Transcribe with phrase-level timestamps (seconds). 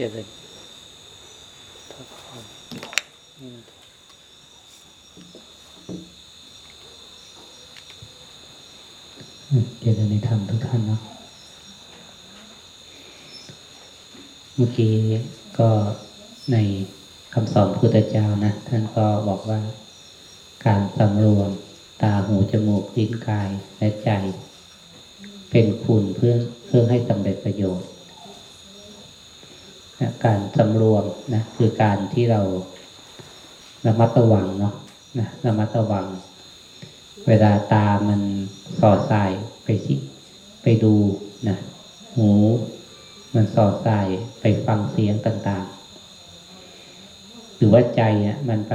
[0.00, 0.28] จริญ
[1.90, 2.42] พระพร
[3.38, 3.64] นี่นะ
[9.80, 11.00] เจริญในธรรมทุกท่านเนาะ
[14.54, 14.94] เมื่อกี้
[15.58, 15.70] ก็
[16.52, 16.56] ใน
[17.34, 19.60] คำสอนพุทธเจ้านะ ท่านก็บอกว่า
[20.66, 21.50] การสำรวม
[22.02, 24.10] ตาหูจมูกลิ้นกายและใจ
[25.50, 26.34] เป็นคุณเพื่อ
[26.66, 27.88] เพื่อให้สำเร็จประโยชน์
[30.00, 32.40] นะการสำรวมนะคือการที่เรา
[33.86, 34.74] ระมัดระวังเนาะ
[35.18, 36.06] นะระมัดระวัง
[37.28, 38.20] เวลาตามัน
[38.80, 39.30] สอดสาย
[39.64, 39.98] ไปที่
[40.62, 40.94] ไปดู
[41.48, 41.56] นะ
[42.16, 42.30] หู
[43.34, 44.08] มันสอดสาย
[44.40, 48.74] ไปฟังเสียงต่างๆ หรือว่าใจอะมันไป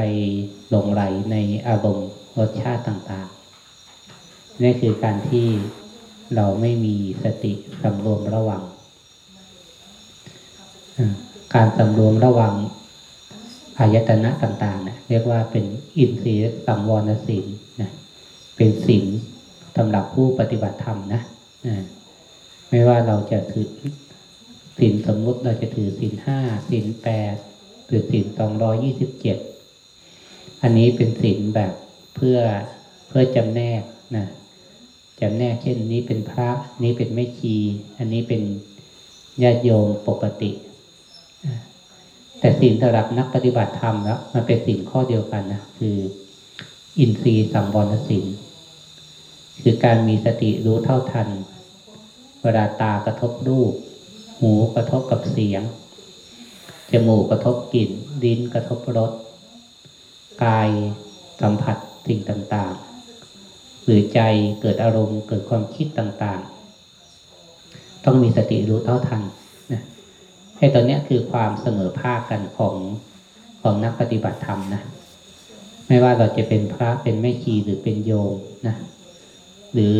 [0.70, 1.02] หลงไหล
[1.32, 1.36] ใน
[1.68, 5.48] อารมณ์รสชาติต่างๆนี่คือการที่
[6.36, 8.64] เราไม่มีสติสำรวมระวัง
[11.54, 12.54] การสำรวมระวัง
[13.80, 15.66] อายตนะต่างๆเนี่ยเรียกว่าเป็น
[15.98, 17.48] อินทรีย์สังวรศีล
[17.82, 17.92] นะ
[18.56, 19.06] เป็นศีล
[19.76, 21.22] สำหรับผู้ปฏิบัติธรรมนะ
[22.70, 23.70] ไม่ว่าเราจะถือ
[24.78, 27.36] ศีลสมมุติเราจะถือศีลห้าศีลแปด
[27.88, 29.38] หรือศีลสองร้อยี่สิบเจ็ด
[30.62, 31.74] อันนี้เป็นศีลแบบ
[32.16, 32.38] เพื่อ
[33.08, 33.82] เพื่อจำแนก
[34.16, 34.26] นะ
[35.22, 36.50] จำแนกเช่นนี้เป็นพระ
[36.84, 37.56] นี้เป็นแม่ชี
[37.98, 38.42] อันนี้เป็น
[39.44, 40.52] ญาติโยมปกติ
[42.40, 45.98] แต่สิ่งสำหรับนักปฏิบัติธรรมแล้วมันเป็นสิ่งข้อเดียวกันนะคือ
[47.00, 48.26] อินทรีย์สังวรสิน
[49.62, 51.28] คือการมีสติรู้เท่าทัน
[52.42, 53.74] เวลาตากระทบรูป
[54.40, 55.62] หูกระทบกับเสียง
[56.92, 57.90] จมูกกระทบกลิ่น
[58.24, 59.12] ลิ้นกระทบรส
[60.44, 60.70] กาย
[61.42, 61.78] สัมผัส
[62.08, 64.20] สิ่งต่างๆ หรือใจ
[64.62, 69.22] เกิดอารมณ์เกิดความคิดต่างๆ ต้องมีสติรู้เท่าทัน
[69.72, 69.82] นะ
[70.64, 72.76] ให้ตอนนี้คือความเสมอภาคกันของ
[73.62, 74.82] ของนักปฏิบัติธรรมนะ
[75.88, 78.36] ไม่ว่าเราจะเป็นพระเป็นแม่ชีหรือเป็นโยม
[78.68, 78.76] นะ
[79.74, 79.96] หรือ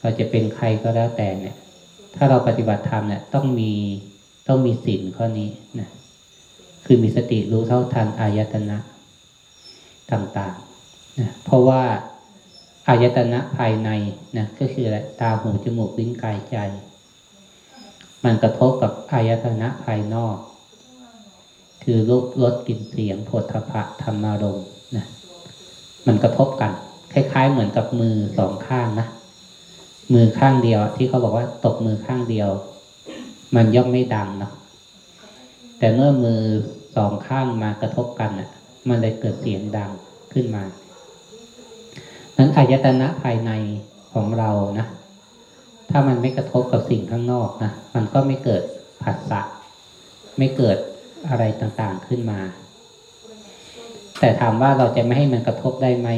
[0.00, 1.56] เราจะเป็นใครก็แล้วแต่เนี่ย
[2.16, 3.72] ถ้าเราปฏิบัติธรรมเนี่ยต้องมี
[4.48, 5.48] ต้องมีศีลข้อนี้
[5.80, 5.88] นะ
[6.86, 8.78] คือมีสติรู้เท่าทันอายตนะ
[10.12, 11.82] ต่างๆนะเพราะว่า
[12.88, 13.90] อายตนะภายใน
[14.38, 14.86] นะก็คือ
[15.20, 16.58] ตาหูจมูกลิ้นกายใจ
[18.24, 20.36] มันกระทบกับอายตนะภายนอก
[21.82, 24.66] คือรูปรสกลิ่นเสียงผลทพะธรรมารมณ์
[24.96, 25.04] นะ
[26.06, 26.70] มันกระทบกัน
[27.12, 29.06] คล้าย ๆ เหมือนกับมือสองข้างนะ
[30.14, 32.48] มือข้างเดียว ที่เขาบอกว่าตกมือข้างเดียว
[33.54, 34.52] มันย่อมไม่ดังเนาะ
[35.78, 36.40] แต่เมื่อมือ
[36.96, 38.48] สองข้างมากระทบกันอะ
[38.88, 39.90] มันเลยเกิดเสียงดัง
[40.32, 40.64] ขึ้นมา
[42.36, 43.50] นั้นอายตนะภายใน
[44.12, 44.86] ของเรานะ
[45.90, 48.62] ถ้ามันไม่กระทบกับสิ่งข้างนอกนะมันก็ไม่เกิด
[49.02, 49.40] ผัสสะ
[50.38, 50.76] ไม่เกิด
[51.28, 52.40] อะไรต่างๆขึ้นมา
[54.20, 56.08] แต่ถามว่าเราจะไม่ให้มันกระทบได้ไหม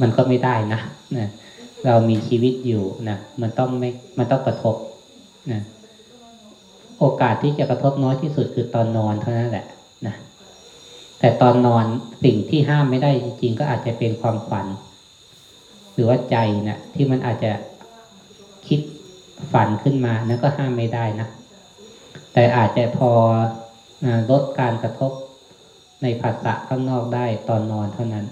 [0.00, 0.80] มันก็ไม่ได้นะ
[1.18, 1.28] นะ
[1.86, 3.88] เรามีชีวิตอยู่นะมันต้องไม่
[4.18, 4.74] มันต้องกระทบ
[5.52, 5.60] นะ
[6.98, 9.66] โอกาสที่จะกระทบน้อยที่สุดคือตอนนอนเท่านั้นแหละ
[10.06, 10.14] นะ
[11.18, 11.84] แต่ตอนนอน
[12.24, 14.66] สิ่งที่ห้ามไม่ได้จริงๆก็อาจจะเป็นความฝัน
[15.92, 16.36] หรือว่าใจ
[16.68, 17.50] นะที่มันอาจจะ
[18.66, 18.80] คิด
[19.52, 21.28] ฝันขึ้นมานั่นก็ห้ามไม่ได้นะ
[22.32, 23.10] แต่อาจจะพอ
[24.30, 25.12] ลดการกระทบ
[26.02, 28.24] ในภาษะข้างนอกได้ตอนนอนเท่านั้น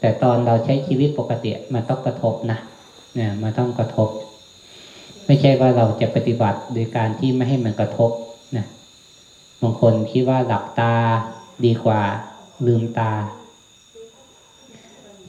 [0.00, 2.58] แต่ตอนเราใช้ชีวิตปกติมันต้องกระทบนะ
[3.14, 4.08] เนี่ยมันต้องกระทบ
[5.26, 8.10] ไม่ใช่ว่าเราจะปฏิบัติโดยการที่ไม่ให้มันกระทบ
[8.56, 8.64] นะ
[9.62, 10.94] บางคนคิดว่าหลับตา
[11.64, 12.00] ดีกว่า
[12.66, 13.12] ลืมตา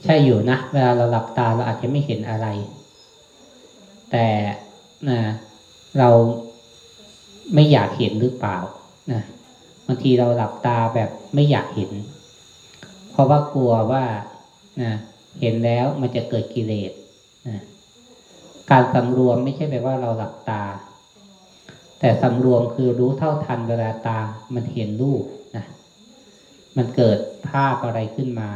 [0.04, 2.46] ใช่อยู่นะ เวลาเราหลับตาเราอาจจะไม่เห็นอะไร
[4.10, 4.26] แต่
[5.10, 5.20] นะ
[5.98, 6.08] เรา
[7.54, 8.58] ไม่อยากเห็นหรือเปล่า
[9.12, 9.22] นะ
[9.86, 11.90] บางทีเราหลับตาแบบไม่อยากเห็น
[13.10, 14.04] เพราะว่ากลัวว่า
[14.82, 14.92] นะ
[15.40, 16.92] เห็นแล้วมันจะเกิดกิเลส
[17.48, 17.58] นะ
[18.70, 20.62] การสำรวมไม่ใช่แปลว่าเราหลับตา
[22.00, 24.18] แต่สำรวมคือรู้เท่าทันเวลาตา
[24.54, 25.24] มันเห็นรูป
[25.56, 25.64] นะ
[26.76, 27.18] มันเกิด
[27.48, 28.50] ภาพอะไรขึ้นมา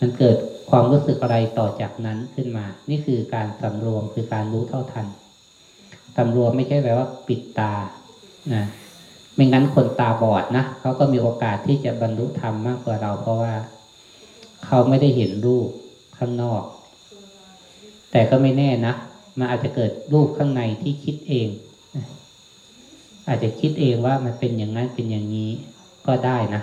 [0.00, 0.36] มันเกิด
[0.70, 5.06] ความรู้สึกอะไรต่อจากนั้นขึ้นมา นี่คือการสำรวมคือการรู้เท่าทัน
[6.16, 7.72] สำรวมไม่ใช่แปลว่าปิดตา
[8.54, 8.64] นะ
[9.34, 13.54] ไม่งั้นคนตาบอดนะเขาก็มีโอกาสที่จะบรรลุธรรมมากกว่าเรา เพราะว่า
[14.64, 15.68] เขาไม่ได้เห็นรูป
[16.18, 16.62] ข้างนอก
[18.10, 18.94] แต่ก็ไม่แน่นะ
[19.38, 21.48] มันอาจจะเกิดรูปข้างในที่คิดเอง
[23.28, 25.50] อาจจะคิดเองว่ามันเป็นอย่างนั้นเป็นอย่างนี้
[26.06, 26.62] ก็ได้นะ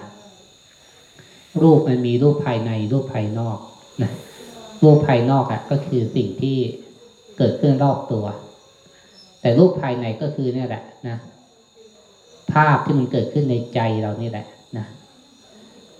[1.63, 3.57] รูปมันมีรูปภายในรูปภายนอก
[4.04, 4.12] นะ
[4.83, 6.57] รูปภายนอกอะ่ะ ก็คือสิ่งที่
[7.38, 8.25] เกิดขึ้นรอบตัว
[9.42, 11.18] แต่รูปภายในก็คือเนี่ยแหละนะ
[12.54, 14.45] ภาพที่มันเกิดขึ้นในใจเรานี่แหละ
[14.77, 14.86] นะ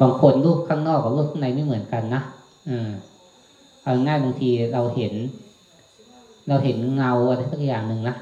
[0.02, 2.22] บางคนรูปข้างนอกกับรูปข้างในไม่เหมือนกันนะ
[2.68, 2.90] เออ
[3.84, 5.14] เอาง่ายบางทีเราเห็น
[6.48, 8.16] เราเห็นเงาอะไรสักอย่างหนึ่งนะ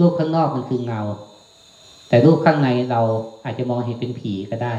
[0.04, 1.00] ูปข้างนอกมันคือเงา
[2.08, 3.00] แต่รูปข้างในเรา
[3.44, 4.74] อาจจะมองเห็นเป็นผีก็ได้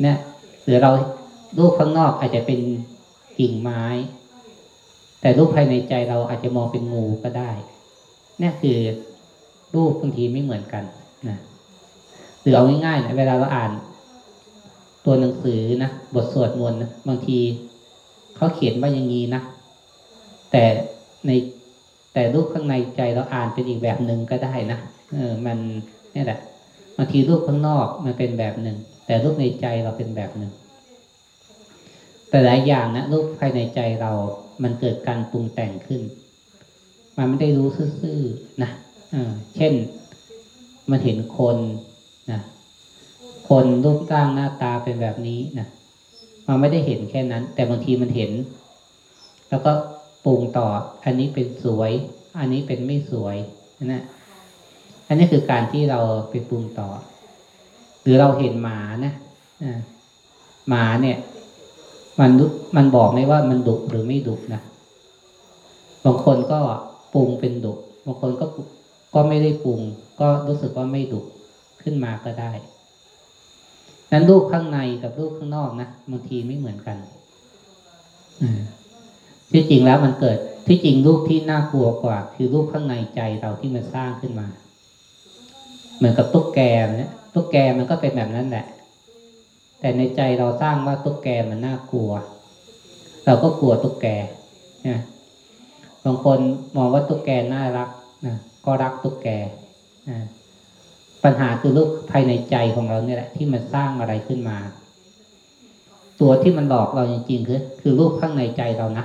[0.00, 0.16] เนี่ย
[0.64, 0.90] หรือเรา
[1.58, 2.60] รูปข้างนอกอาจจะเป็น
[3.38, 3.84] กิ่งไม้
[5.20, 7.50] แต่รูปภายในใจเราอาจจะมองเป็นงูก็ได้
[8.38, 8.78] เนี่ยคือ
[9.74, 10.84] รูปบางทีไม่เหมือนกัน
[11.28, 11.38] นะ
[12.40, 13.70] หรือเอาง่ายๆนะเวลาเราอ่าน
[15.04, 17.38] ตัวหนังสือนะบทสวดมนต์นะบางที
[18.36, 19.40] เขาเขียนว่าอย่างนี้นะ
[20.50, 20.64] แต่
[21.26, 21.30] ใน
[22.12, 24.78] แต่รูปข้างในใจเราอ่านเป็นอีกแบบหนึ่งก็ได้นะ
[25.14, 25.58] เออ มัน
[26.14, 26.38] นี่แหละ
[26.96, 28.76] บางทีรูปข้างนอกมันเป็นแบบหนึ่ง
[29.06, 30.52] แต่รูปในใจเราเป็นแบบหนึ่ง
[32.28, 34.12] แต่หลายอย่างนะรูปภายในใจเรา
[34.62, 36.00] มันเกิดการปรุงแต่งขึ้น
[37.16, 37.68] มันไม่ได้รู้
[38.02, 38.70] ซื่อๆนะ
[39.56, 39.72] เช่น
[40.90, 41.56] มันเห็นคน
[42.32, 42.40] นะ
[43.48, 45.66] คนรูปร่างหน้าตาเป็นแบบนี้นะ
[46.46, 48.30] มันไม่ได้เห็นแค่นั้น แต่บางทีมันเห็น
[49.48, 49.72] แล้วก็
[50.24, 50.66] ปรุงต่อ
[51.04, 51.92] อันนี้เป็นสวย
[52.38, 53.36] อันนี้เป็นไม่สวย
[53.84, 54.02] นะ
[55.08, 56.00] อันนี้คือการที่เรา
[56.30, 56.88] ไปปรุงต่อ
[58.04, 59.14] หรือเราเห็นหมานะ
[60.68, 61.18] หมาเนี่ย
[62.20, 62.30] มัน
[62.76, 64.60] มันบอกไหมว่ามันดุหรือไม่ดุนะ
[66.04, 66.58] บางคนก็
[67.14, 67.74] ปรุงเป็นดุ
[68.06, 68.46] บางคนก็
[69.14, 69.80] ก็ไม่ได้ปรุง
[70.20, 71.20] ก็รู้สึกว่าไม่ดุ
[71.82, 72.52] ขึ้นมาก็ได้
[74.12, 76.96] นั้นรูปข้างในกับรูปข้างนอกนะบางทีไม่เหมือนกัน
[79.52, 84.46] ที่จริงแล้วมันเกิดที่จริงรูปที่น่ากลัวกว่า คือรูปข้างในใจเราที่มันสร้างขึ้นมา
[85.96, 86.60] เหมือนกับตุ๊กแก
[86.98, 88.64] เนี่ย ตุ๊กแกมันก็เป็นแบบนั้นแหละ
[89.80, 92.10] แต่ในใจเราสร้างว่าตุ๊กแกมันน่ากลัว
[93.26, 94.06] เราก็กลัวตุ๊กแก
[94.88, 94.98] นะ
[96.04, 96.38] บางคน
[96.76, 97.88] มองว่าตุ๊กแกน่ารัก
[98.26, 98.34] นะ
[98.64, 99.28] ก็รักตุ๊กแก
[100.08, 100.18] นะ
[101.24, 104.56] ปัญหาคือรูปภายในใจของเราเนี่ยแหละ ที่มันสร้างอะไรขึ้นมา
[106.20, 109.04] ตัวที่มันหลอกเราจริงๆคือ คือรูปข้างในใจเรานะ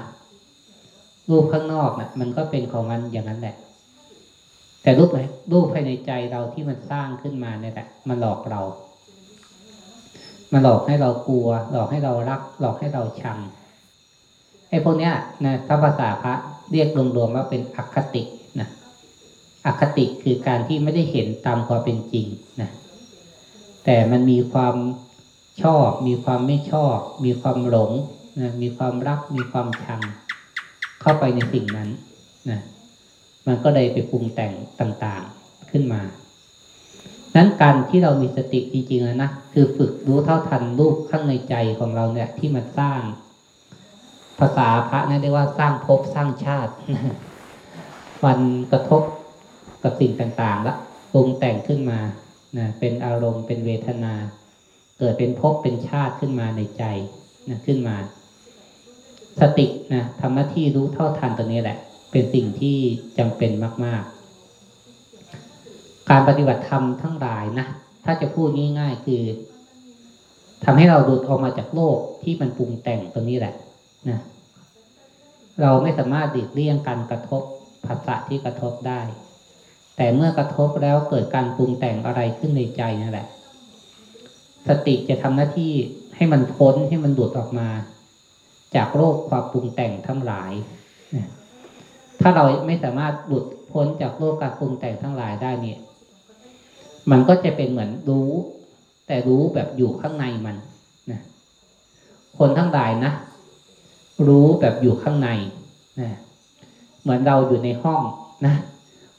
[1.29, 3.55] รูปข้างนอกนะ่ะ มันก็เป็นของมันอย่างนั้นแหละ
[4.81, 5.19] แต่รูปไหน
[5.51, 8.61] รูปภายในใจเราที่มันสร้างขึ้นมาเนี่ยแหละมันหลอกเรา
[10.51, 13.37] มันหลอกให้เรากลัว หลอกให้เรารัก หลอกให้เราชัง
[14.69, 15.13] ไอ้พวกเนี้ย
[15.45, 16.33] นะถ้าภาษาพระ
[16.71, 16.87] เรียก
[17.17, 18.23] รวมๆว่าเป็นอคติ
[18.59, 18.67] นะ
[19.65, 22.25] อคติคือการที่ไม่ได้เห็นตามความเป็นจริง
[22.61, 22.69] นะ
[23.85, 24.75] แต่มันมีความ
[25.63, 27.91] ชอบ มีความไม่ชอบ มีความหลง
[28.41, 30.01] นะมีความรัก มีความชัง
[31.01, 31.89] เข้าไปในสิ่งนั้น
[32.49, 32.59] นะ
[33.47, 36.01] มันก็เลยไปปรุงแต่งต่างๆขึ้นมา
[37.35, 43.01] นั้นการที่เรามีสติจริงๆแล้วนะคือฝึกรู้เท่าทันรูปข้างในใจของเราเนี่ยที่มันสร้าง
[44.39, 46.71] ภาษาพระนะเรียกว่าสร้างภพสร้างชาติ
[48.25, 48.39] มัน
[48.71, 49.01] กระทบ
[49.83, 50.77] กับสิ่งต่างๆ แล้ว
[51.13, 51.99] ปรุงแต่งขึ้นมา
[52.57, 54.13] นะเป็นอารมณ์เป็นเวทนา
[54.99, 56.83] เกิดเป็นภพเป็นชาติขึ้นมาในใจ
[57.49, 57.95] นะขึ้นมา
[59.41, 61.77] สตินะทำหน้าที่รู้เท่าทันตัวนี้แหละ
[62.11, 62.77] เป็นสิ่งที่
[63.17, 63.51] จำเป็น
[63.85, 64.03] มาก
[65.31, 67.67] ๆ การปฏิบัติธรรมทั้งหลายนะ
[68.05, 68.47] ถ้าจะพูด
[68.79, 69.23] ง่าย ๆ คือ
[70.63, 73.53] ทำให้เราหลุดออกมาจากโลกที่มันปรุงแต่งตรงนี้แหละ
[74.09, 74.19] นะ
[75.61, 77.41] เราไม่สามารถดิดเลี่ยงการกระทบ
[77.85, 79.01] ภาษะที่กระทบได้
[79.97, 83.27] แต่เมื่อกระทบแล้วเกิดการปรุงแต่งอะไรขึ้นในใจนั่นแหละ
[84.67, 85.71] สติจะทำหน้าที่
[86.15, 87.69] ให้มันพ้นให้มันดูดออกมา
[88.75, 90.51] จากโรคความปรุงแต่งทั้งหลาย
[92.21, 95.77] ถ้าเราไม่สามารถหลุดพ้นจากโรคการปรุงแต่งทั้งหลายได้เนี่ย
[97.11, 98.29] มันก็จะเป็นเหมือนรู้
[99.07, 100.55] แต่รู้แบบอยู่ข้างในมัน
[101.11, 101.19] นะ
[102.37, 103.11] คนทั้งหลายนะ
[104.27, 105.29] รู้แบบอยู่ข้างใน
[106.01, 106.09] นะ
[107.01, 108.01] เหมือนเราอยู่ในห้อง
[108.45, 108.55] นะ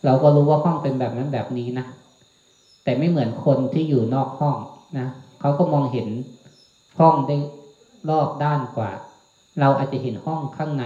[0.05, 1.87] เราก็รู้ว่าห้องเป็นแบบนั้นแบบนี้นะ
[2.85, 4.57] แต่ไม่เหมือนคนที่อยู่นอกห้อง
[4.99, 5.07] นะ
[5.41, 6.09] เขาก็มองเห็น
[6.99, 7.37] ห้องได้
[8.11, 8.91] รอบด้านกว่า
[9.61, 10.85] เราอาจจะเห็นห้องข้างใน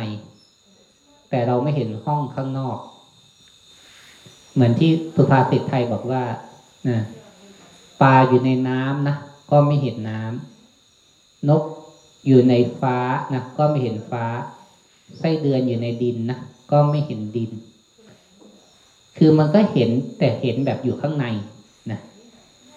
[1.35, 2.79] แต่เราไม่เห็นห้องข้างนอก
[4.55, 6.23] เหมือนที่สุภาษิตไทยบอกว่า
[6.89, 6.99] นะ
[8.03, 9.17] ปลาอยู่ในน้ำนะ
[9.51, 11.63] ก็ไม่เห็นน้ำนก
[12.27, 12.99] อยู่ในฟ้า
[13.35, 14.25] นะก็ไม่เห็นฟ้า
[15.19, 16.39] ไส้เดือนอยู่ในดินนะ
[16.73, 17.51] ก็ไม่เห็นดิน
[19.19, 21.27] คือมันก็เห็นแต่เห็นแบบอยู่ข้างใน
[21.91, 21.99] นะ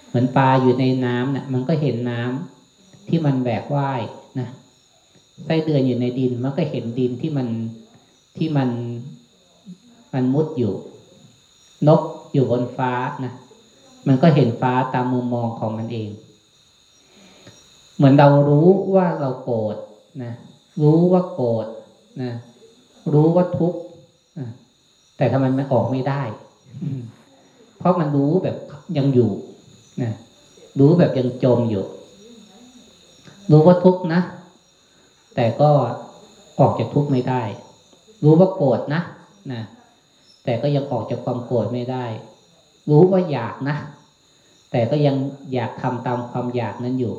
[0.08, 4.02] เหมือนปลาอยู่ในน้ำนะมันก็เห็นน้ำที่มันแบกว่าย
[4.38, 4.48] นะ
[5.44, 7.48] ไส้เดือนอยู่ในดินมันก็เห็นดินที่มัน
[8.36, 8.68] ที่มัน
[10.14, 10.74] มันมุดอยู่
[11.88, 12.92] นกอยู่บนฟ้า
[13.24, 13.32] นะ
[14.06, 16.10] มันก็เห็นฟ้าตามมุมมองของมันเอง
[17.96, 19.76] เหมือนเรารู้ว่าเราโกรธ
[20.22, 20.32] นะ
[20.82, 21.66] รู้ว่าโกรธ
[22.22, 22.32] นะ
[23.12, 23.78] รู้ว่าทุกข์
[25.16, 26.22] แต่ทำไมมันออกไม่ได้
[27.78, 28.56] เพราะมันรู้แบบ
[28.98, 29.30] ยังอยู่
[30.02, 30.12] นะ
[30.78, 31.84] รู้แบบยังจมอยู่
[33.50, 34.20] รู้ว่าทุกข์นะ
[35.34, 35.70] แต่ก็
[36.60, 37.42] ออกจากทุกข์ไม่ได้
[38.24, 39.02] รู้ว่าโกรธนะ
[39.52, 39.62] นะ
[40.44, 42.04] แต่ก็ยังออกจากความโกรธไม่ได้
[42.90, 43.76] รู้ว่าอยากนะ
[44.72, 45.16] แต่ก็ยัง
[45.52, 47.14] อยากทำตามความอยากนั้นอยู่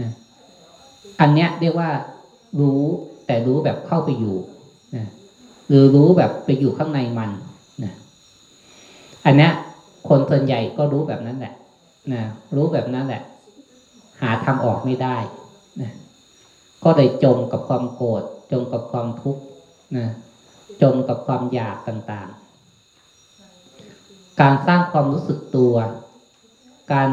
[0.00, 0.10] นะ
[1.20, 1.90] อันเนี้ยเรียกว่า
[2.60, 2.82] รู้
[3.26, 4.36] แต่รู้แบบเข้าไปอยู่
[4.96, 5.04] นะ
[5.68, 7.30] หรือรู้แบบไปอยู่ข้างในมัน
[7.84, 7.92] นะ
[9.24, 9.52] อันเนี้ย
[10.08, 11.54] คนส่วนใหญ่ก็รู้แบบนั้นแหละ
[12.12, 12.22] นะ
[12.56, 13.22] รู้แบบนั้นแหละ
[14.22, 15.16] หาทางออกไม่ได้
[15.82, 15.92] นะ
[16.84, 18.22] ก็เลยจมกับความโกรธ
[18.52, 19.42] จมกับความทุกข์
[19.96, 20.08] นะ
[20.82, 25.74] จมกับความอยากต่างๆ การสร้างความรู้สึกตัว
[26.92, 27.10] การ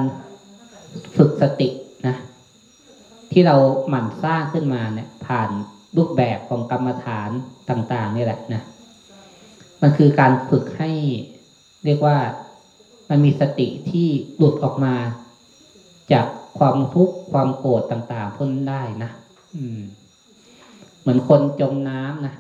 [1.17, 1.69] ฝึกสติ
[2.07, 2.15] นะ
[3.31, 3.55] ที่เรา
[3.89, 5.49] หมั่นสร้างขึ้นมาเนี่ย ผ่าน
[5.97, 7.29] รูปแบบของกรรมฐาน
[7.69, 8.61] ต่างๆนี่แหละนะ
[9.81, 10.91] มันคือการฝึกให้
[11.85, 12.17] เรียกว่า
[13.09, 14.95] มันมีสติที่หลุดออกมา
[16.11, 16.25] จาก
[16.57, 19.09] ความทุกข์ความโกรธต่างๆพ้นได้นะ
[19.55, 19.79] อืม
[20.99, 22.33] เหมือนคนจมน้ำนะ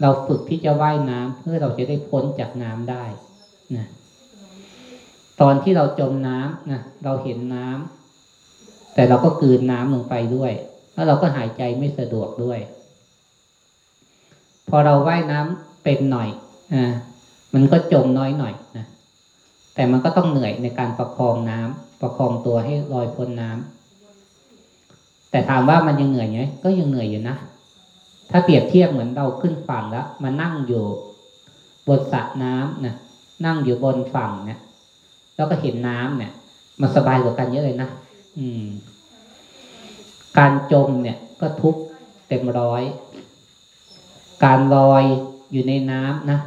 [0.00, 3.04] เราฝึกที่จะว่ายน้ำเพื่อเราจะได้พ้นจากน้ำได้
[3.76, 3.86] นะ
[5.40, 10.52] ตอนที่เราจมน้ำนะเราเห็นน้ำแต่เราก็กืนน้ำลงไปด้วย
[10.94, 12.58] แล้วเราก็หายใจไม่สะดวกด้วย
[14.68, 16.28] พอเราว่ายน้ำเป็นหน่อย
[16.74, 16.92] อ่า
[17.54, 18.86] มันก็จมน้อยหน่อยนะ
[19.74, 27.36] แต่มันก็ต้องเหนื่อยในการประคองน้ำประคองตัวให้ลอยพ้นน้ำแต่ถามว่ามันยังเหนื่อยไหมก็ยังเหนื่อยอยู่นะ
[28.30, 30.84] ถ้าเปรียบเทียบเหมือนเราขึ้นฝั่งแล้วมานั่งอยู่
[31.88, 32.94] บนสระน้ำนะ
[33.44, 34.58] นั่งอยู่บนฝั่งเนี่ย
[35.36, 36.32] แล้วก็เห็นน้ำเนี่ย
[36.80, 37.88] มันสบายกว่ากันเยอะเลยนะ
[38.38, 38.64] อืม
[40.38, 41.76] การจมเนี่ยก็ทุก
[42.28, 42.82] เต็มร้อย
[44.44, 45.04] การลอย
[45.52, 46.38] อยู่ในน้ำนะ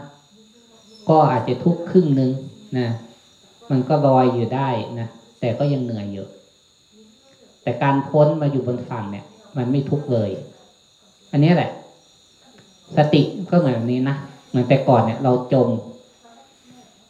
[1.09, 2.31] ก็อาจจะทุกครึ่งหนึ่ง
[2.77, 2.87] นะ
[3.69, 4.69] มันก็ลอยอยู่ได้
[4.99, 5.07] นะ
[5.39, 6.25] แต่ก็ยังเหนื่อยอยู่
[7.63, 9.25] แต่การพ้นมาอยู่บนฝั่งเนี่ย
[9.57, 10.29] มันไม่ทุกเลย
[11.31, 11.71] อันนี้แหละ
[12.97, 13.21] สติ
[13.51, 14.15] ก็เหมือนแบบนี้นะ
[14.49, 15.67] เหมือนแต่ก่อนเนี่ย เราจม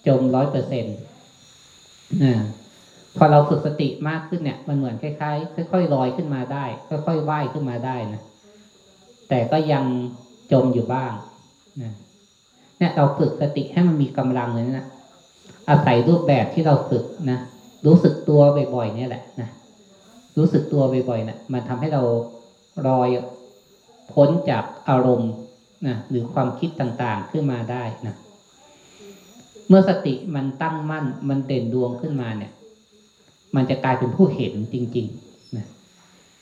[0.08, 0.98] จมร้อยเปอร์เซ็นต์
[3.18, 6.66] พอเราฝึกสติมากขึ้นเนี่ย มันเหมือนคล้ายๆค่อยๆลอยขึ้นมาได้
[7.06, 8.22] ค่อยๆว่ายขึ้นมาได้นะ
[9.30, 9.84] แต่ก็ยัง
[10.52, 11.12] จมอยู่บ้าง
[11.82, 11.94] นะ
[12.80, 14.88] เนี่ยเราฝึกสติให้มันมีกำลังเลยนะ
[15.70, 17.40] อาศัยรูปแบบที่เราฝึกนะ
[17.86, 18.42] รู้สึกตัว
[18.76, 19.50] บ่อยๆเนี่ยแหละนะ
[20.38, 22.02] รู้สึกตัวบ่อยๆนะมันทำให้เรา
[22.88, 23.08] ลอย
[24.14, 25.34] พ้นจากอารมณ์
[25.88, 28.16] นะหรือความคิดต่างๆขึ้นมาได้นะ
[29.68, 32.52] เมื่อสติมันตั้งมั่น มันเด่นดวงขึ้นมาเนี่ย
[33.56, 35.66] มันจะกลายเป็นผู้เห็นจริงๆนะ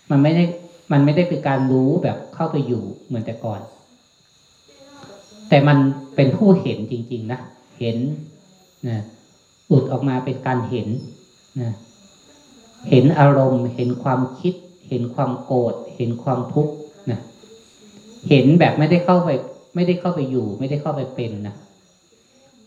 [0.10, 0.44] มันไม่ได้
[0.92, 3.62] มันไม่ได้เป็นการรู้แบบเข้าไปอยู่เหมือนแต่ก่อน
[5.50, 5.78] แต่มัน
[6.16, 7.40] เป็นผู้เห็นจริง ๆ นะ
[7.80, 7.98] เห็น
[8.90, 8.98] นะ
[9.68, 10.88] หลุดออกมาเป็นการเห็น
[11.62, 11.72] นะ
[12.90, 14.54] เห็นอารมณ์ เห็นความคิด
[14.90, 16.74] เห็นความโกรธเห็นความทุกข์
[18.30, 19.30] เห็นแบบไม่ได้เข้าไป
[19.76, 21.56] ไม่ได้เข้าไปอยู่ ไม่ได้เข้าไปเป็นนะ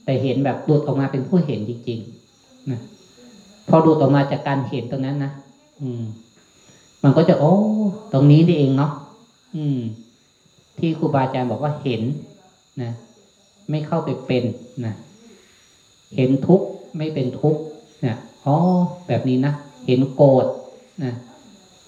[0.05, 2.81] แต่เห็นแบบหลุดออกมาเป็นผู้เห็นจริงๆนะ
[3.69, 5.33] พอหลุดออกมาจากการเห็นตรงนั้นนะ
[5.83, 6.03] อืม
[7.03, 7.55] มันก็จะโอ้
[8.13, 8.93] ตรงนี้นี่เองเนาะ
[9.57, 9.81] อืม
[10.79, 12.03] ที่ครูบาอาจารย์บอกว่าเห็น
[12.83, 12.91] นะ
[13.71, 14.45] ไม่เข้าไปเป็น
[14.87, 14.95] นะ
[16.17, 16.67] เห็นทุกข์
[16.99, 17.61] ไม่เป็นทุกข์
[18.05, 18.57] นี่ยอ๋อ
[19.07, 19.53] แบบนี้นะ
[19.87, 20.47] เห็นโกรธ
[21.05, 21.13] นะ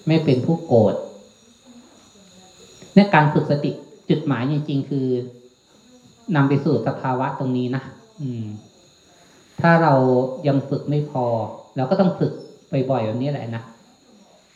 [0.07, 0.93] ไม่เป็นผู้โกรธ
[2.93, 3.71] เนี่ยการฝึกสติ
[4.09, 5.07] จุดหมายจริงๆ คือ
[6.35, 7.83] นำไปสู่สภาวะตรงนี้นะ
[8.21, 8.45] อืม
[9.61, 9.93] ถ้าเรา
[10.47, 11.25] ยังฝึกไม่พอ
[11.75, 12.31] เราก็ต้องฝึก
[12.91, 13.63] บ่อยๆแบบนี้แหละนะ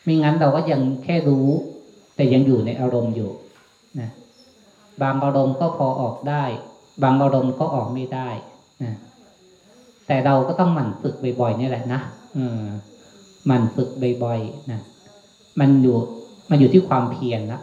[0.03, 1.47] ไม่งั้นเราก็ยังแค่รู้
[2.15, 3.29] แต่ยังอยู่ในอารมณ์อยู่
[3.99, 4.09] นะ
[5.01, 6.43] บางอารมณ์ก็พอออกได้
[7.03, 8.29] บางอารมณ์ก็ออกไม่ได้
[8.83, 8.93] นะ
[10.07, 11.99] แต่เราก็ต้องหมั่นฝึกบ่อยๆนี่แหละนะ
[12.33, 12.61] เออ
[13.45, 13.89] หมั่นฝึก
[14.23, 14.79] บ่อยๆนะ
[15.59, 15.95] มันอยู่
[16.49, 17.61] มันอยู่ที่ความเพียรละนะ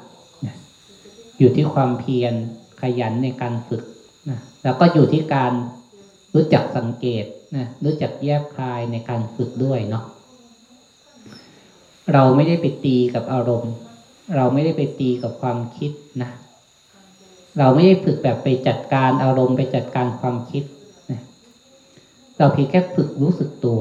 [1.38, 2.34] อยู่ที่ความเพียร
[2.80, 3.82] ขยันในการฝึก
[4.30, 5.52] นะแล้วก็อยู่ที่การ
[6.34, 7.24] รู้จักสังเกต
[7.56, 10.04] นะรู้จักแยบคายในการฝึกด้วยเนาะ
[12.12, 13.74] เราไม่ได้ไปตีกับอารมณ์
[14.36, 15.90] เราไม่ได้ไปตีกับความคิด
[16.22, 16.30] นะ
[17.58, 20.64] เราไม่ได้ฝึกแบบไปจัดการอารมณ์ไปจัดการความคิด
[21.10, 21.20] นะ
[22.38, 23.80] เราเพียงแค่ฝึกรู้สึกตัว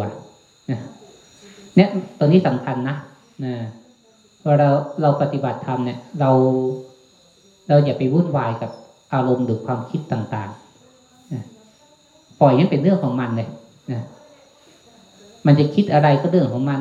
[1.75, 2.95] เนี่ยตรงนี้สำคัญนะ
[3.45, 3.53] นะ
[4.43, 4.69] เวลา
[5.01, 6.31] เราปฏิบัติธรรมเนี่ย เรา
[7.67, 8.71] เราอย่าไปวุ่นวายกับ
[9.13, 13.49] อารมณ์หรือความคิดต่างๆ ปล่อยให้เป็นเรื่องของมันเลย
[13.91, 14.01] นะ
[15.45, 16.79] มันจะคิดอะไรก็เรื่องของมัน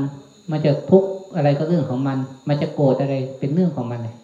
[0.50, 4.16] มันจะทุกข์อะไรก็เรื่องของมัน มันจะโกรธอะไรเป็นเรื่องของมันเลย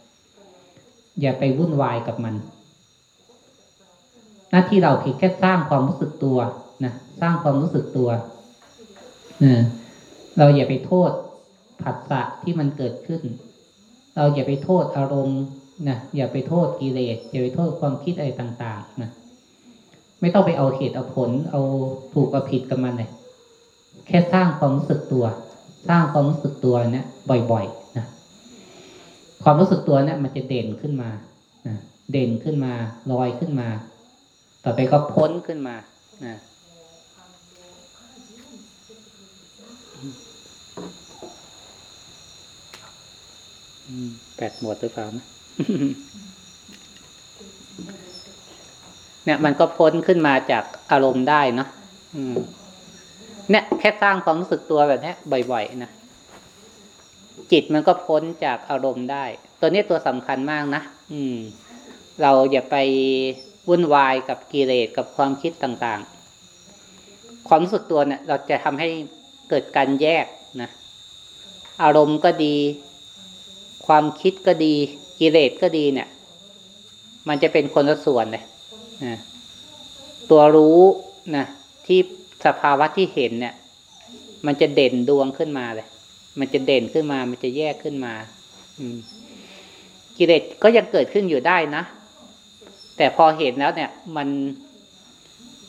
[1.21, 2.35] อย่าไปวุ่นวายกับมัน
[4.51, 6.39] หน้าที่เราเพียงแค่สร้างความรู้สึกตัว
[6.85, 8.09] นะสร้างความรู้สึกตัว
[9.45, 9.55] นะ
[10.39, 11.11] เราอย่าไปโทษ
[11.83, 13.23] ผัสสะที่มันเกิดขึ้น
[14.17, 15.43] เราอย่าไปโทษอารมณ์
[15.89, 19.11] นะอย่าไปโทษกิเลสอย่าไปโทษความคิดอะไรต่างๆนะ
[20.21, 21.61] ไม่ต้องไปเอาเหตุเอาผล เอา
[22.15, 23.11] ถูกเอาผิดกับมันเลย
[24.07, 25.25] แค่สร้างความรู้สึกตัว
[25.89, 27.07] สร้างความรู้สึกตัวเนี่ย
[27.51, 28.07] บ่อยๆนะ
[29.43, 31.11] ความรู้สึกตัวเนี่ยมันจะเด่นขึ้นมา
[31.67, 31.77] นะ
[32.13, 32.73] เด่นขึ้นมา
[33.13, 33.69] ลอยขึ้นมา
[34.65, 35.75] ต่อไปก็พ้นขึ้นมา
[36.27, 36.35] นะ
[44.37, 45.27] แปดหมดหรือเปล่านะ
[49.25, 51.69] เนี่ยมันก็พ้นขึ้นมาจากอารมณ์ได้เนาะ
[53.51, 55.13] เนี่ยแค่สร้างความรู้สึกตัวแบบนี้
[55.51, 55.91] บ่อยๆนะ
[57.53, 59.25] จิตมันก็พ้นจากอารมณ์ได้
[59.61, 61.37] ตัวนี้ตัวสำคัญมากนะอืม
[62.23, 62.77] เราอย่าไป
[63.69, 68.89] วุ่นวายกับกิเลสกับความคิดต่างๆ ความรู้สึกตัวเนี่ย เราจะทำให้
[69.49, 70.27] เกิดการแยก
[70.63, 70.71] นะ
[71.83, 72.57] อารมณ์ก็ดี
[73.87, 74.75] ความคิดก็ดี
[75.21, 76.09] กิเลสก็ดีเนี่ย
[77.29, 78.45] มันจะเป็นคนละส่วนเลย
[79.05, 79.19] นะ
[80.31, 80.81] ตัวรู้
[81.37, 81.45] นะ
[81.87, 81.99] ที่
[82.47, 83.55] สภาวะที่เห็นเนี่ย
[84.47, 85.87] มันจะเด่นดวงขึ้นมาเลย
[86.39, 88.15] มันจะเด่นขึ้นมา มันจะแยกขึ้นมา
[88.79, 88.99] อืม
[90.17, 91.83] กิเลสก็ยังเกิดขึ้นอยู่ได้นะ
[92.97, 94.29] แต่พอเห็นแล้วเนี่ย มัน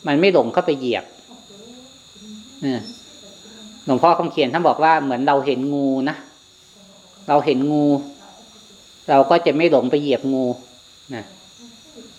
[0.07, 1.05] มันไม่หลงเข้าไปเหยียบ
[3.85, 6.15] หลวงพ่อคำเขียนท่านบอกว่าเหมือนเราเห็นงูนะ
[7.29, 7.85] เราเห็นงู
[9.09, 10.45] เราก็จะไม่หลงไปเหยียบงู
[11.15, 11.23] นะ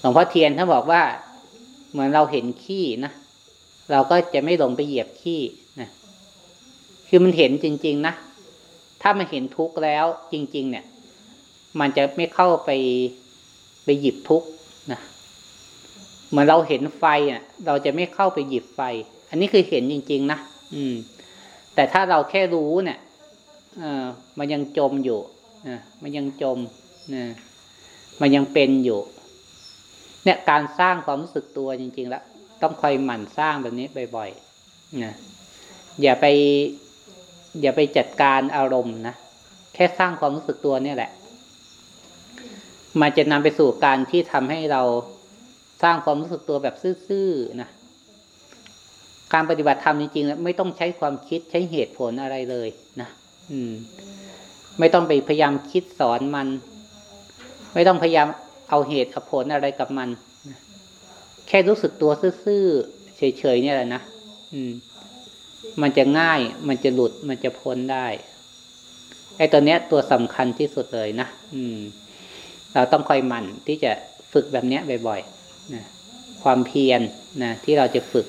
[0.01, 1.03] หลวงพ่อเทียนท่านบอกว่า
[1.91, 3.13] เหมือนเราเห็นขี้นะ
[3.93, 5.41] เราก็จะไม่หลงไปเหยียบขี้
[5.81, 5.89] นะ
[7.09, 8.15] คือมันเห็นจริง ๆ นะ
[9.03, 10.85] ถ้ามันเห็นทุกข์แล้วจริง ๆ เนี่ย
[11.81, 12.71] มันจะไม่เข้าไป
[13.85, 14.49] ไปหยิบทุกข์
[14.93, 15.01] นะ
[16.29, 18.81] เหมือนเราเห็นไฟอะ เราจะไม่เข้าไปหยิบไฟ
[19.31, 20.39] อันนี้คือเห็นจริง ๆ นะ
[20.75, 20.95] อืม
[21.75, 22.99] แต่ถ้าเราแค่รู้เนี่ย
[23.79, 24.05] เออ
[24.39, 25.21] มันยังจมอยู่
[25.69, 26.59] นะมันยังจม
[27.15, 27.25] นะ
[28.21, 29.01] มันยังเป็นอยู่
[30.25, 32.23] เนี่ยการสร้างความรู้สึกตัวจริง ๆ แล้ว
[32.63, 35.15] ต้องคอยหมั่นสร้างแบบนี้บ่อยๆนะ
[36.03, 36.27] อย่าไป
[37.61, 39.15] อย่าไปจัดการอารมณ์นะ
[39.75, 41.11] แค่สร้างความรู้สึกตัวเนี่ยแหละ
[43.01, 44.83] มันจะนำไปสู่การที่ทำให้เรา
[45.83, 47.69] สร้างความรู้สึกตัวแบบซื่อๆนะ
[49.33, 52.69] การปฏิบัติธรรมจริงๆแล้วไม่ต้องใช้ความคิดใช้เหตุผลอะไรเลย
[53.01, 53.09] นะ
[53.51, 53.73] อืม
[54.79, 56.49] ไม่ต้องไปพยายามคิดสอนมัน
[57.75, 58.29] ไม่ต้องพยายาม
[58.69, 60.09] เอาเหตุผลอะไรกับมัน
[61.49, 62.13] แค่รู้สึกตัว
[62.45, 64.03] ซื่อๆเฉยๆเนี่ยแหละนะ
[64.53, 64.73] อืม
[65.83, 68.07] มันจะง่าย มันจะหลุด มันจะพ้นได้
[69.37, 71.79] ไอ้ตัวเนี้ยตัวสำคัญที่สุดเลยนะอืม
[72.75, 73.93] เราต้องคอยหมั่นที่จะ
[74.33, 75.85] ฝึกแบบเนี้ยบ่อยๆนะ
[76.43, 77.01] ความเพียร
[77.43, 78.27] นะที่เราจะฝึก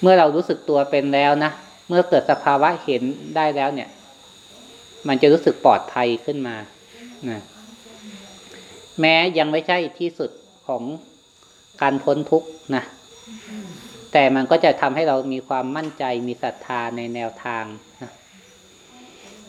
[0.00, 1.50] เมื่อเรารู้สึกตัวเป็นแล้วนะ
[1.88, 3.02] เมื่อเกิดสภาวะเห็น
[3.36, 3.88] ได้แล้วเนี่ย
[5.08, 6.56] มันจะรู้สึกปลอดภัยขึ้นมา
[7.30, 7.40] นะ
[9.00, 10.30] แม้ยังไม่ใช่ที่สุด
[10.66, 10.82] ของ
[11.82, 12.84] การพ้นทุกข์นะ
[14.12, 17.64] แต่มันก็จะทำให้เรามีความมั่นใจมีศรัทธาในแนวทาง
[18.02, 18.12] นะ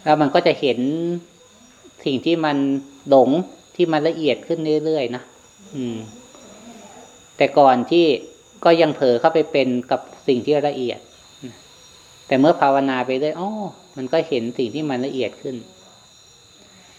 [0.03, 0.79] แล้วมันก็จะเห็น
[2.05, 2.57] สิ่งที่มัน
[3.09, 3.29] หลง
[3.75, 5.23] ที่มันละเอียดขึ้นเรื่อยๆนะ
[5.75, 5.97] อืม
[7.37, 8.05] แต่ก่อนที่
[8.65, 10.99] ก็ยังเผลอเข้าไปเป็นกับสิ่งที่ละเอียด
[12.27, 13.49] แต่เมื่อภาวนาไปเรื่อยอ๋อ
[13.97, 15.55] มันก็เห็นสิ่งที่มันละเอียดขึ้น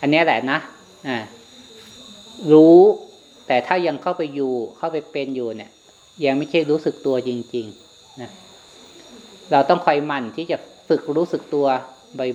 [0.00, 0.58] อันนี้แหละนะ
[1.08, 1.18] อ่า
[2.52, 2.78] รู้
[3.46, 5.70] แต่ถ้ายังเข้าไปอยู่ เข้าไปเป็นอยู่เนี่ย
[6.24, 8.30] ยังไม่ใช่รู้สึกตัวจริง ๆ นะ
[9.50, 10.56] เราต้องคอยหมั่นที่จะ
[10.88, 11.66] ฝึกรู้สึกตัว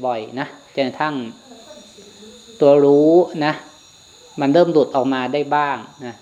[0.05, 1.15] บ่อยๆ นะจนกระทั่ง
[2.61, 3.11] ตัวรู้
[3.45, 3.53] นะ
[4.41, 6.15] มันเริ่มหลุดออกมาได้บ้างนะ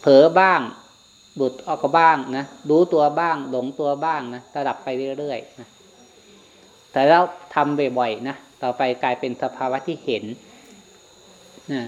[0.00, 0.60] เผลอบ้าง
[1.36, 5.68] หลุดออกบ้างนะรู้ตัวบ้าง หลงตัวบ้างนะระดับไปเรื่อยๆนะ
[6.92, 7.20] แต่เรา
[7.54, 10.24] ทำบ่อยๆนะต่อไปกลายเป็นสภาวะที่เห็น
[11.72, 11.82] นะ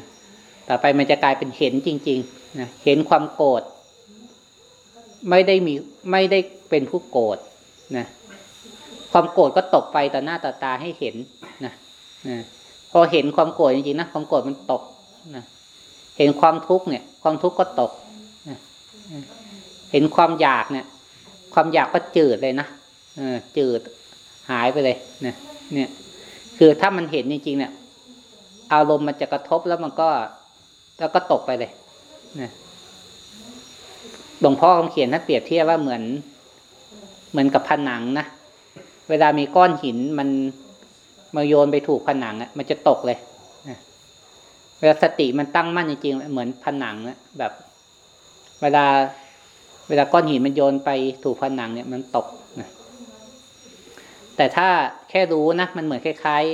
[0.73, 3.63] ต่อไปมันจะกลายเป็นเห็นจริงๆนะเห็นความโกรธ
[5.31, 5.75] ไม่ได้มี
[6.13, 6.39] ไม่ได้
[6.71, 7.39] เป็นผู้โกรธ
[7.97, 8.07] นะ
[9.13, 11.15] ความโกรธก็ตกไปต่อหน้าต่อตาให้เห็น
[11.65, 11.73] นะ
[12.29, 12.39] นะ
[12.91, 14.83] พอเห็นความโกรธจริงๆนะความโกรธมันตก
[15.37, 15.45] นะ
[16.19, 17.93] เห็นความทุกข์เนี่ย ความทุกข์ก็ตก
[18.49, 18.59] นะ
[19.93, 20.87] เห็นความอยากเนี่ย
[21.55, 22.67] ความอยากก็จืดเลยนะ
[23.17, 23.81] เออจืด
[24.51, 25.35] หายไปเลยนะ
[25.75, 25.89] เนี่ย
[26.59, 27.73] คือถ้ามันเห็นจริงๆเนี่ย
[28.73, 30.09] อารมณ์มันจะกระทบแล้วมันก็
[31.03, 31.71] แล้วก็ตกไปเลย
[32.41, 32.51] นะ
[34.41, 36.03] หลวงพ่อคำเขียนท่านเปรียบเทียบว่าเหมือน
[37.31, 38.27] เหมือนกับผนังนะ
[39.11, 40.29] เวลามีก้อนหินมัน
[41.37, 43.19] มาโยนไปถูกผนังอะ มันจะตกเลย
[43.69, 43.79] นะ
[44.79, 47.53] เวลาสติมันตั้งมั่นจริงๆเหมือนผนังนะแบบ
[48.63, 48.85] เวลา
[49.89, 50.91] เวลาก้อนหินมันโยนไป
[51.25, 52.27] ถูกผนังเนี่ย มันตก
[52.61, 52.69] นะ
[54.37, 54.69] แต่ถ้า
[55.11, 56.45] แค่รู้นะมันเหมือนคล้าย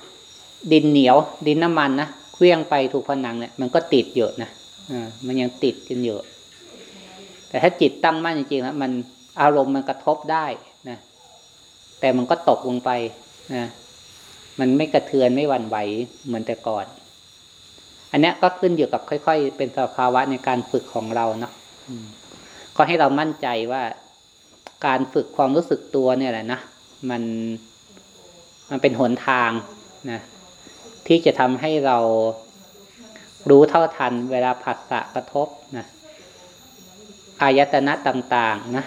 [0.00, 4.50] ๆ ดินเหนียว ดินน้ำมันนะ เคลื่องไปถูกผนังเนี่ยมันก็ติดเยอะนะ
[4.92, 6.22] อ่ามันยังติดกันเยอะ
[7.48, 8.90] แต่ถ้าจิตตั้งมั่นจริงๆแล้วมัน
[9.40, 10.46] อารมณ์มันกระทบได้
[10.88, 10.98] นะ
[12.00, 12.90] แต่มันก็ตกลงไป
[13.56, 13.66] นะ
[14.58, 15.76] มันไม่กระเทือนไม่หวั่นไหว
[16.26, 16.86] เหมือนแต่ก่อน
[18.12, 21.52] อันนี้ก็ขึ้นอยู่กับค่อย ๆ เป็นสภาวะในการฝึกของเราเนาะ
[22.76, 23.82] ก็ให้เรามั่นใจว่า
[24.86, 26.60] การฝึกความรู้สึกตัวเนี่ยแหละนะ
[27.10, 27.22] มัน
[28.70, 29.50] มันเป็นหนทาง
[30.10, 30.20] นะ
[31.08, 31.98] ที่จะทำให้เรา
[33.50, 35.86] รู้เท่าทันเวลาผัสสะกระทบนะ
[37.42, 38.84] อายตนะต่าง ๆ นะ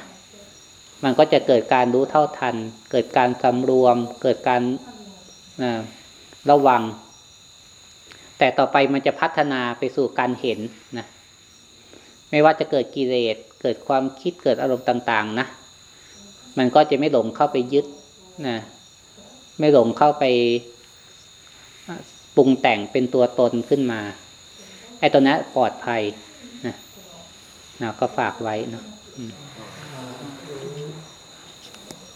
[1.04, 2.56] มันก็จะเกิดการรู้เท่าทัน
[2.92, 4.62] เกิดการสำรวม เกิดการ
[5.64, 5.72] นะ
[6.50, 6.82] ระวัง
[8.38, 10.60] แต่ต่อไปมันจะพัฒนาไปสู่การเห็น
[10.98, 11.06] นะ
[12.30, 15.48] ไม่ว่าจะเกิดกิเลส เกิดความคิด เกิดอารมณ์ต่าง ๆ นะ
[16.58, 17.86] มันก็จะไม่หลงเข้าไปยึด
[18.48, 18.58] นะ
[19.60, 20.26] ไม่หลงเข้าไป
[22.36, 24.02] ปรุงแต่งเป็นตัวตนขึ้นมา
[25.00, 26.02] ไอ้ตัวนี้ปลอดภัย
[26.65, 26.76] นะ
[27.82, 28.84] นะก็ฝากไว้เนาะ